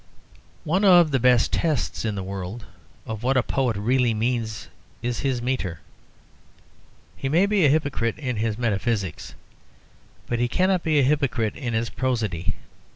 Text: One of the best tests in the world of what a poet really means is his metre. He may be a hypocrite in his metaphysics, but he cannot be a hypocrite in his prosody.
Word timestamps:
One 0.63 0.83
of 0.83 1.11
the 1.11 1.19
best 1.19 1.53
tests 1.53 2.05
in 2.05 2.15
the 2.15 2.23
world 2.23 2.65
of 3.05 3.21
what 3.21 3.37
a 3.37 3.43
poet 3.43 3.77
really 3.77 4.15
means 4.15 4.67
is 5.03 5.19
his 5.19 5.43
metre. 5.43 5.79
He 7.15 7.29
may 7.29 7.45
be 7.45 7.67
a 7.67 7.69
hypocrite 7.69 8.17
in 8.17 8.37
his 8.37 8.57
metaphysics, 8.57 9.35
but 10.25 10.39
he 10.39 10.47
cannot 10.47 10.81
be 10.81 10.97
a 10.97 11.03
hypocrite 11.03 11.55
in 11.55 11.73
his 11.75 11.91
prosody. 11.91 12.55